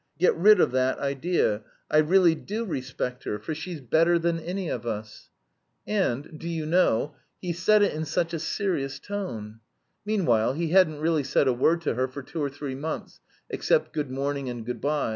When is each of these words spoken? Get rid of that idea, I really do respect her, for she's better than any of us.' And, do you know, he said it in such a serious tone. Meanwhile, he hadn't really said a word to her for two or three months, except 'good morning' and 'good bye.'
Get 0.17 0.35
rid 0.35 0.59
of 0.59 0.71
that 0.71 0.97
idea, 0.97 1.61
I 1.91 1.99
really 1.99 2.33
do 2.33 2.65
respect 2.65 3.23
her, 3.25 3.37
for 3.37 3.53
she's 3.53 3.81
better 3.81 4.17
than 4.17 4.39
any 4.39 4.67
of 4.67 4.83
us.' 4.87 5.29
And, 5.85 6.39
do 6.39 6.49
you 6.49 6.65
know, 6.65 7.15
he 7.39 7.53
said 7.53 7.83
it 7.83 7.93
in 7.93 8.05
such 8.05 8.33
a 8.33 8.39
serious 8.39 8.97
tone. 8.97 9.59
Meanwhile, 10.03 10.53
he 10.53 10.69
hadn't 10.69 11.01
really 11.01 11.23
said 11.23 11.47
a 11.47 11.53
word 11.53 11.81
to 11.81 11.93
her 11.93 12.07
for 12.07 12.23
two 12.23 12.41
or 12.41 12.49
three 12.49 12.73
months, 12.73 13.19
except 13.47 13.93
'good 13.93 14.09
morning' 14.09 14.49
and 14.49 14.65
'good 14.65 14.81
bye.' 14.81 15.09